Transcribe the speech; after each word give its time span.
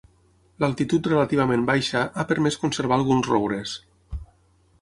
L'altitud 0.63 1.09
relativament 1.11 1.67
baixa 1.69 2.03
ha 2.23 2.27
permès 2.31 2.57
conservar 2.65 3.01
alguns 3.01 3.33
roures. 3.35 3.79